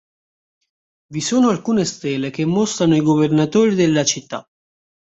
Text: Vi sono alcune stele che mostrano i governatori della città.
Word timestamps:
Vi 1.11 1.21
sono 1.21 1.49
alcune 1.49 1.85
stele 1.85 2.31
che 2.31 2.43
mostrano 2.43 2.95
i 2.95 3.01
governatori 3.01 3.75
della 3.75 4.03
città. 4.03 4.43